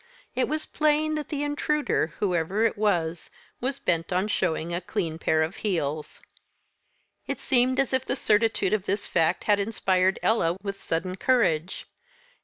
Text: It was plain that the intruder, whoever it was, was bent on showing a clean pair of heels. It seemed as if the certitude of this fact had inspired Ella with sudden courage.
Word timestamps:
It 0.33 0.47
was 0.47 0.65
plain 0.65 1.13
that 1.13 1.29
the 1.29 1.43
intruder, 1.43 2.15
whoever 2.17 2.65
it 2.65 2.75
was, 2.75 3.29
was 3.59 3.77
bent 3.77 4.11
on 4.11 4.29
showing 4.29 4.73
a 4.73 4.81
clean 4.81 5.19
pair 5.19 5.43
of 5.43 5.57
heels. 5.57 6.23
It 7.27 7.39
seemed 7.39 7.79
as 7.79 7.93
if 7.93 8.03
the 8.05 8.15
certitude 8.15 8.73
of 8.73 8.87
this 8.87 9.07
fact 9.07 9.43
had 9.43 9.59
inspired 9.59 10.17
Ella 10.23 10.57
with 10.63 10.81
sudden 10.81 11.17
courage. 11.17 11.85